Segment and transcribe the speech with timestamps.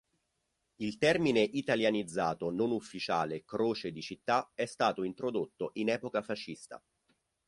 [0.77, 6.83] Il termine italianizzato non ufficiale "Croce di città" è stato introdotto in epoca fascista.